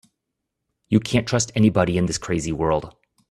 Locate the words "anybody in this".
1.53-2.17